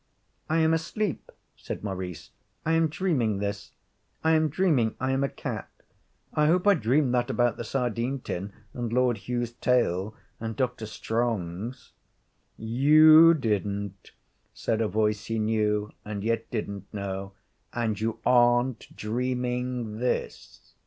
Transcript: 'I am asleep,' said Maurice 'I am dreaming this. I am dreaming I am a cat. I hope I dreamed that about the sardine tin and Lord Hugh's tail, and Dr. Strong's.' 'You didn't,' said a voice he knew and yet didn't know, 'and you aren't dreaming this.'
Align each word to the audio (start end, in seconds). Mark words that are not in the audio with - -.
'I 0.49 0.57
am 0.61 0.73
asleep,' 0.73 1.31
said 1.55 1.83
Maurice 1.83 2.31
'I 2.65 2.71
am 2.71 2.87
dreaming 2.87 3.37
this. 3.37 3.73
I 4.23 4.31
am 4.31 4.49
dreaming 4.49 4.95
I 4.99 5.11
am 5.11 5.23
a 5.23 5.29
cat. 5.29 5.69
I 6.33 6.47
hope 6.47 6.65
I 6.65 6.73
dreamed 6.73 7.13
that 7.13 7.29
about 7.29 7.55
the 7.57 7.63
sardine 7.63 8.19
tin 8.19 8.51
and 8.73 8.91
Lord 8.91 9.29
Hugh's 9.29 9.51
tail, 9.53 10.15
and 10.39 10.55
Dr. 10.55 10.87
Strong's.' 10.87 11.91
'You 12.57 13.35
didn't,' 13.35 14.13
said 14.55 14.81
a 14.81 14.87
voice 14.87 15.25
he 15.27 15.37
knew 15.37 15.91
and 16.03 16.23
yet 16.23 16.49
didn't 16.49 16.91
know, 16.91 17.33
'and 17.71 18.01
you 18.01 18.17
aren't 18.25 18.87
dreaming 18.95 19.99
this.' 19.99 20.73